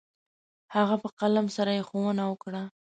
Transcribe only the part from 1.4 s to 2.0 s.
سره يې